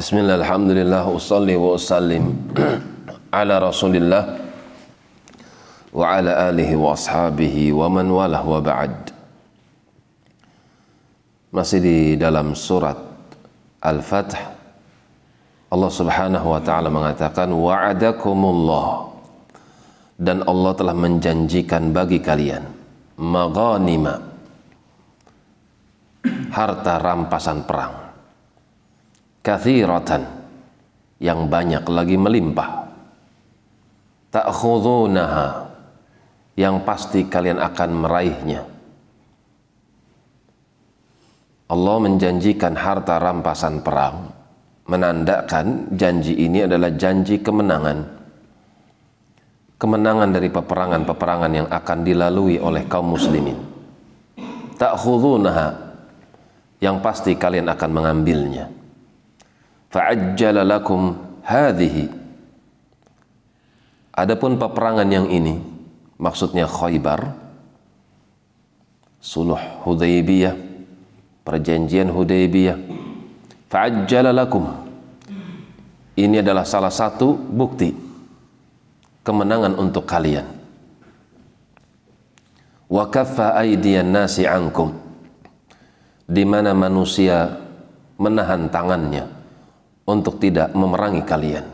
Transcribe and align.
Bismillah, 0.00 0.40
alhamdulillah, 0.40 1.12
usalli 1.12 1.60
wa 1.60 1.76
usallim 1.76 2.32
ala 3.36 3.60
rasulillah 3.60 4.32
wa 5.92 6.16
ala 6.16 6.48
alihi 6.48 6.72
wa 6.72 6.96
ashabihi 6.96 7.68
wa 7.68 7.84
man 7.92 8.08
walah 8.08 8.40
wa 8.40 8.64
ba'd. 8.64 9.12
Masih 11.52 11.84
di 11.84 11.98
dalam 12.16 12.56
surat 12.56 12.96
Al-Fath 13.84 14.40
Allah 15.68 15.90
subhanahu 15.92 16.48
wa 16.48 16.64
ta'ala 16.64 16.88
mengatakan 16.88 17.52
wa'adakumullah. 17.52 19.04
Dan 20.16 20.48
Allah 20.48 20.72
telah 20.80 20.96
menjanjikan 20.96 21.92
bagi 21.92 22.24
kalian 22.24 22.64
maghanima 23.20 24.16
harta 26.56 26.96
rampasan 26.96 27.68
perang 27.68 28.09
kathiratan 29.40 30.22
yang 31.20 31.48
banyak 31.48 31.84
lagi 31.84 32.16
melimpah. 32.16 32.88
Ta'khudunaha 34.30 35.46
yang 36.54 36.86
pasti 36.86 37.26
kalian 37.26 37.58
akan 37.58 37.90
meraihnya. 38.06 38.60
Allah 41.70 41.96
menjanjikan 42.02 42.74
harta 42.74 43.18
rampasan 43.18 43.82
perang. 43.82 44.38
Menandakan 44.90 45.94
janji 45.94 46.34
ini 46.34 46.66
adalah 46.66 46.90
janji 46.90 47.38
kemenangan. 47.38 48.18
Kemenangan 49.78 50.30
dari 50.34 50.50
peperangan-peperangan 50.50 51.52
yang 51.54 51.68
akan 51.70 51.98
dilalui 52.02 52.58
oleh 52.58 52.90
kaum 52.90 53.14
muslimin. 53.14 53.54
Ta'khudunaha 54.78 55.68
yang 56.82 56.98
pasti 56.98 57.38
kalian 57.38 57.70
akan 57.70 57.90
mengambilnya 57.92 58.79
fa'ajjala 59.90 60.62
lakum 60.62 61.18
hadhihi 61.42 62.06
adapun 64.14 64.56
peperangan 64.56 65.08
yang 65.10 65.26
ini 65.26 65.58
maksudnya 66.16 66.70
Khaybar 66.70 67.34
suluh 69.18 69.60
Hudaybiyah 69.84 70.54
perjanjian 71.44 72.08
Hudaybiyah 72.14 72.78
fa'ajjala 73.70 74.30
lakum. 74.30 74.66
Ini 76.14 76.44
adalah 76.44 76.68
salah 76.68 76.92
satu 76.92 77.32
bukti 77.32 77.96
kemenangan 79.24 79.78
untuk 79.78 80.04
kalian. 80.04 80.44
Wa 82.90 83.08
kaffa 83.08 83.56
aydiyan 83.56 84.10
nasi 84.10 84.44
ankum. 84.44 84.92
Di 86.30 86.44
mana 86.46 86.76
manusia 86.76 87.58
menahan 88.20 88.70
tangannya 88.70 89.39
untuk 90.10 90.42
tidak 90.42 90.74
memerangi 90.74 91.22
kalian. 91.22 91.66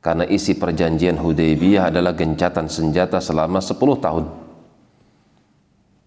Karena 0.00 0.24
isi 0.24 0.56
perjanjian 0.56 1.20
Hudaybiyah 1.20 1.92
adalah 1.92 2.16
gencatan 2.16 2.72
senjata 2.72 3.20
selama 3.20 3.60
10 3.60 3.76
tahun. 4.00 4.24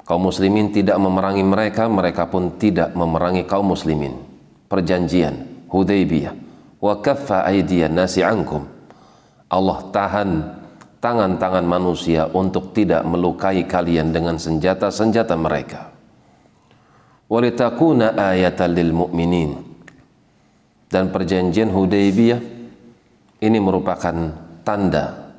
Kaum 0.04 0.22
muslimin 0.28 0.74
tidak 0.74 0.98
memerangi 0.98 1.46
mereka, 1.46 1.86
mereka 1.88 2.26
pun 2.28 2.58
tidak 2.58 2.92
memerangi 2.98 3.46
kaum 3.46 3.70
muslimin. 3.70 4.18
Perjanjian 4.68 5.70
Hudaybiyah. 5.70 6.34
Wa 6.82 7.00
kaffa 7.00 7.46
aydiyan 7.48 7.94
nasi 7.94 8.26
ankum. 8.26 8.66
Allah 9.48 9.80
tahan 9.94 10.30
tangan-tangan 10.98 11.64
manusia 11.64 12.28
untuk 12.34 12.74
tidak 12.74 13.06
melukai 13.06 13.64
kalian 13.70 14.10
dengan 14.10 14.42
senjata-senjata 14.42 15.38
mereka. 15.38 15.94
Walitakuna 17.30 18.18
ayatan 18.18 18.72
lil 18.74 18.92
mu'minin 18.92 19.73
dan 20.94 21.10
perjanjian 21.10 21.74
Hudaybiyah 21.74 22.42
ini 23.42 23.58
merupakan 23.58 24.14
tanda 24.62 25.34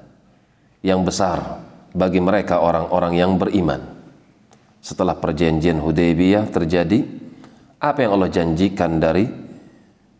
yang 0.82 1.06
besar 1.06 1.62
bagi 1.94 2.18
mereka 2.18 2.58
orang-orang 2.58 3.14
yang 3.14 3.38
beriman. 3.38 3.78
Setelah 4.82 5.14
perjanjian 5.14 5.78
Hudaybiyah 5.78 6.50
terjadi, 6.50 7.06
apa 7.78 7.98
yang 8.02 8.18
Allah 8.18 8.34
janjikan 8.34 8.98
dari 8.98 9.30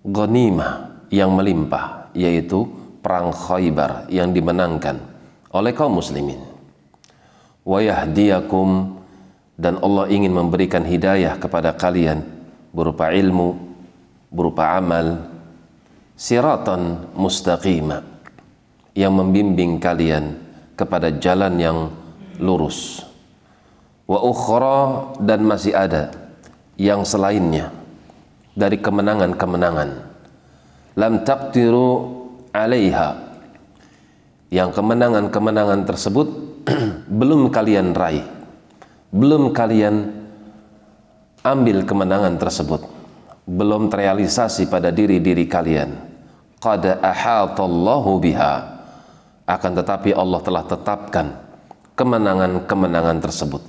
ghanimah 0.07 1.05
yang 1.11 1.35
melimpah, 1.35 2.15
yaitu 2.15 2.65
perang 3.03 3.35
Khaybar 3.35 4.07
yang 4.09 4.31
dimenangkan 4.31 5.03
oleh 5.51 5.75
kaum 5.75 5.99
muslimin. 5.99 6.41
Wa 7.67 7.83
yahdiyakum 7.83 9.03
dan 9.59 9.83
Allah 9.83 10.09
ingin 10.09 10.31
memberikan 10.31 10.87
hidayah 10.87 11.37
kepada 11.37 11.75
kalian 11.75 12.23
berupa 12.73 13.13
ilmu, 13.13 13.74
berupa 14.35 14.75
amal 14.75 15.31
siratan 16.19 17.15
mustaqima 17.15 18.03
yang 18.99 19.15
membimbing 19.15 19.79
kalian 19.79 20.35
kepada 20.75 21.15
jalan 21.23 21.55
yang 21.55 21.79
lurus. 22.43 23.07
Wa 24.11 24.19
ukhra 24.21 25.17
dan 25.23 25.47
masih 25.47 25.73
ada 25.73 26.11
yang 26.75 27.07
selainnya 27.07 27.71
dari 28.59 28.83
kemenangan-kemenangan. 28.83 29.91
Lam 30.99 31.15
taqdiru 31.23 31.87
alaiha. 32.51 33.39
Yang 34.51 34.71
kemenangan-kemenangan 34.77 35.87
tersebut 35.87 36.29
belum 37.23 37.51
kalian 37.55 37.91
raih 37.95 38.35
belum 39.15 39.55
kalian 39.55 40.11
ambil 41.47 41.87
kemenangan 41.87 42.35
tersebut 42.35 42.83
belum 43.45 43.93
terrealisasi 43.93 44.73
pada 44.73 44.89
diri-diri 44.89 45.45
kalian. 45.45 45.91
Qad 46.61 47.01
ahatallahu 47.01 48.21
biha. 48.21 48.53
Akan 49.45 49.77
tetapi 49.77 50.17
Allah 50.17 50.41
telah 50.41 50.65
tetapkan 50.65 51.37
kemenangan-kemenangan 51.93 53.21
tersebut. 53.21 53.61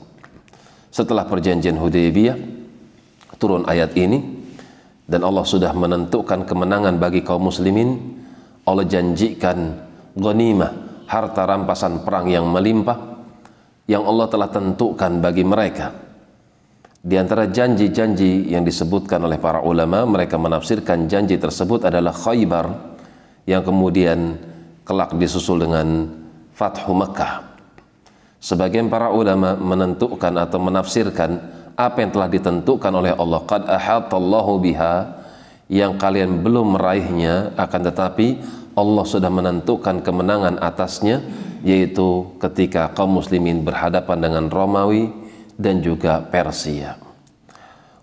Setelah 0.88 1.28
perjanjian 1.28 1.76
Hudaybiyah 1.76 2.40
turun 3.36 3.68
ayat 3.68 3.92
ini 4.00 4.24
dan 5.04 5.28
Allah 5.28 5.44
sudah 5.44 5.76
menentukan 5.76 6.48
kemenangan 6.48 6.96
bagi 6.96 7.20
kaum 7.28 7.52
muslimin. 7.52 8.16
Allah 8.64 8.88
janjikan 8.88 9.76
ghanimah 10.16 10.72
harta 11.06 11.44
rampasan 11.44 12.02
perang 12.02 12.32
yang 12.32 12.48
melimpah 12.48 12.98
yang 13.86 14.08
Allah 14.08 14.26
telah 14.32 14.50
tentukan 14.50 15.22
bagi 15.22 15.46
mereka 15.46 16.05
di 17.06 17.22
antara 17.22 17.46
janji-janji 17.46 18.50
yang 18.50 18.66
disebutkan 18.66 19.22
oleh 19.22 19.38
para 19.38 19.62
ulama, 19.62 20.10
mereka 20.10 20.42
menafsirkan 20.42 21.06
janji 21.06 21.38
tersebut 21.38 21.86
adalah 21.86 22.10
Khaybar 22.10 22.98
yang 23.46 23.62
kemudian 23.62 24.42
kelak 24.82 25.14
disusul 25.14 25.62
dengan 25.62 26.10
Fathu 26.58 26.98
Mekah. 26.98 27.46
Sebagian 28.42 28.90
para 28.90 29.14
ulama 29.14 29.54
menentukan 29.54 30.34
atau 30.34 30.58
menafsirkan 30.58 31.38
apa 31.78 32.02
yang 32.02 32.10
telah 32.10 32.26
ditentukan 32.26 32.94
oleh 32.98 33.14
Allah. 33.14 33.42
Qad 33.46 33.70
ahatallahu 33.70 34.58
biha 34.66 35.22
yang 35.70 36.02
kalian 36.02 36.42
belum 36.42 36.74
meraihnya 36.74 37.54
akan 37.54 37.82
tetapi 37.86 38.28
Allah 38.74 39.06
sudah 39.06 39.30
menentukan 39.30 40.02
kemenangan 40.02 40.58
atasnya 40.58 41.22
yaitu 41.62 42.34
ketika 42.42 42.90
kaum 42.98 43.22
muslimin 43.22 43.62
berhadapan 43.62 44.18
dengan 44.26 44.46
Romawi 44.50 45.25
dan 45.56 45.80
juga 45.82 46.24
Persia. 46.24 47.00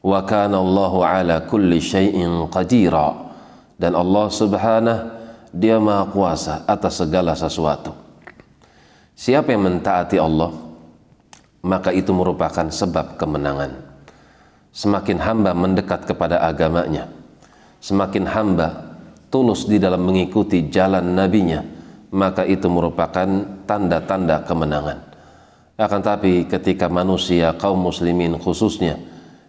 Wa 0.02 0.20
kana 0.26 0.58
Allahu 0.58 1.06
ala 1.06 1.46
kulli 1.46 1.78
syai'in 1.78 2.50
qadira 2.50 3.32
dan 3.78 3.94
Allah 3.94 4.26
Subhanahu 4.28 5.02
dia 5.52 5.76
maha 5.76 6.08
kuasa 6.08 6.64
atas 6.64 6.98
segala 6.98 7.36
sesuatu. 7.36 7.92
Siapa 9.12 9.52
yang 9.52 9.68
mentaati 9.68 10.16
Allah 10.16 10.72
maka 11.62 11.94
itu 11.94 12.10
merupakan 12.10 12.66
sebab 12.66 13.14
kemenangan. 13.16 13.94
Semakin 14.72 15.18
hamba 15.22 15.52
mendekat 15.54 16.08
kepada 16.08 16.42
agamanya, 16.42 17.06
semakin 17.78 18.24
hamba 18.26 18.96
tulus 19.30 19.68
di 19.68 19.78
dalam 19.78 20.02
mengikuti 20.02 20.72
jalan 20.72 21.12
nabinya, 21.12 21.62
maka 22.10 22.42
itu 22.48 22.66
merupakan 22.66 23.28
tanda-tanda 23.68 24.42
kemenangan. 24.42 25.11
Akan 25.82 25.98
tapi 25.98 26.46
ketika 26.46 26.86
manusia 26.86 27.50
kaum 27.58 27.90
muslimin 27.90 28.38
khususnya 28.38 29.02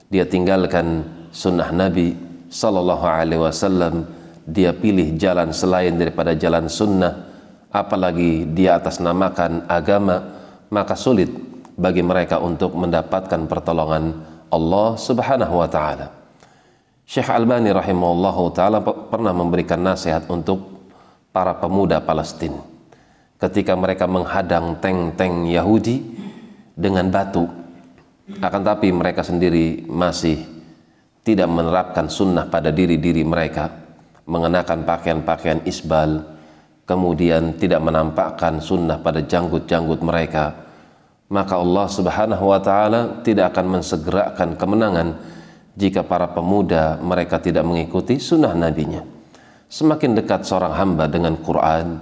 dia 0.09 0.25
tinggalkan 0.25 1.05
sunnah 1.29 1.69
Nabi 1.69 2.17
Sallallahu 2.49 3.05
Alaihi 3.05 3.37
Wasallam, 3.37 4.09
dia 4.49 4.73
pilih 4.73 5.13
jalan 5.13 5.53
selain 5.53 5.93
daripada 5.93 6.33
jalan 6.33 6.65
sunnah, 6.65 7.29
apalagi 7.69 8.49
dia 8.49 8.81
atas 8.81 8.97
namakan 8.97 9.69
agama, 9.69 10.33
maka 10.73 10.97
sulit 10.97 11.29
bagi 11.77 12.01
mereka 12.01 12.41
untuk 12.41 12.73
mendapatkan 12.73 13.45
pertolongan 13.45 14.17
Allah 14.49 14.97
Subhanahu 14.97 15.61
Wa 15.61 15.69
Taala. 15.69 16.07
Syekh 17.05 17.29
Albani 17.29 17.69
rahimahullah 17.69 18.37
taala 18.57 18.79
pernah 18.81 19.35
memberikan 19.37 19.77
nasihat 19.77 20.25
untuk 20.33 20.81
para 21.29 21.53
pemuda 21.53 22.01
Palestina 22.01 22.63
ketika 23.43 23.75
mereka 23.75 24.07
menghadang 24.07 24.79
tank-tank 24.79 25.51
Yahudi 25.51 26.22
dengan 26.73 27.09
batu 27.13 27.45
akan 28.23 28.61
tapi 28.63 28.89
mereka 28.89 29.21
sendiri 29.21 29.83
masih 29.85 30.39
tidak 31.23 31.47
menerapkan 31.47 32.07
sunnah 32.07 32.47
pada 32.47 32.71
diri-diri 32.71 33.23
mereka 33.23 33.83
mengenakan 34.23 34.87
pakaian-pakaian 34.87 35.63
isbal, 35.67 36.23
kemudian 36.87 37.59
tidak 37.59 37.83
menampakkan 37.83 38.63
sunnah 38.63 38.99
pada 38.99 39.19
janggut-janggut 39.19 39.99
mereka, 39.99 40.55
maka 41.27 41.59
Allah 41.59 41.87
Subhanahu 41.91 42.45
wa 42.47 42.59
taala 42.63 43.19
tidak 43.23 43.55
akan 43.55 43.79
mensegerakan 43.79 44.55
kemenangan 44.55 45.07
jika 45.75 46.05
para 46.05 46.31
pemuda 46.31 47.01
mereka 47.03 47.41
tidak 47.41 47.67
mengikuti 47.67 48.19
sunnah 48.21 48.55
nabinya. 48.55 49.03
Semakin 49.67 50.13
dekat 50.13 50.45
seorang 50.45 50.77
hamba 50.77 51.09
dengan 51.09 51.33
Quran, 51.41 51.97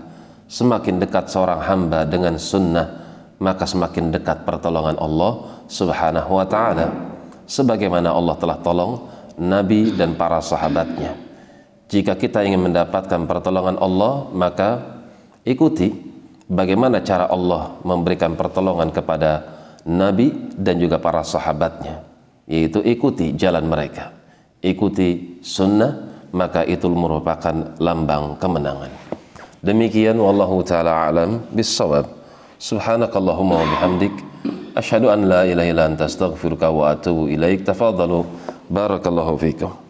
semakin 0.51 0.99
dekat 0.99 1.31
seorang 1.31 1.63
hamba 1.63 2.03
dengan 2.03 2.35
sunnah, 2.35 3.00
maka 3.41 3.65
semakin 3.65 4.13
dekat 4.13 4.45
pertolongan 4.45 5.01
Allah 5.01 5.65
Subhanahu 5.65 6.37
wa 6.37 6.45
taala. 6.45 6.87
Sebagaimana 7.49 8.13
Allah 8.13 8.37
telah 8.37 8.61
tolong 8.61 9.09
nabi 9.41 9.91
dan 9.97 10.13
para 10.13 10.37
sahabatnya. 10.39 11.17
Jika 11.89 12.15
kita 12.15 12.45
ingin 12.45 12.71
mendapatkan 12.71 13.27
pertolongan 13.27 13.75
Allah, 13.81 14.29
maka 14.31 15.01
ikuti 15.43 15.91
bagaimana 16.51 17.01
cara 17.01 17.27
Allah 17.27 17.81
memberikan 17.81 18.37
pertolongan 18.37 18.93
kepada 18.93 19.41
nabi 19.87 20.53
dan 20.53 20.77
juga 20.77 21.01
para 21.01 21.25
sahabatnya 21.25 22.05
yaitu 22.45 22.83
ikuti 22.85 23.33
jalan 23.33 23.65
mereka 23.65 24.13
ikuti 24.61 25.39
sunnah 25.41 26.11
maka 26.35 26.67
itu 26.67 26.85
merupakan 26.91 27.79
lambang 27.81 28.37
kemenangan 28.37 28.91
demikian 29.63 30.19
wallahu 30.19 30.61
taala 30.61 31.09
alam 31.09 31.41
bisawab 31.49 32.20
subhanakallahumma 32.61 33.57
wa 33.57 33.65
bihamdik. 33.65 34.13
Asyhadu 34.77 35.09
an 35.09 35.25
la 35.25 35.49
ilaha 35.49 35.67
illa 35.73 35.83
anta 35.89 36.05
astaghfiruka 36.05 36.69
wa 36.69 36.93
atubu 36.93 37.25
ilaik. 37.33 37.65
Tafadhalu. 37.65 38.21
Barakallahu 38.69 39.35
fikum 39.41 39.80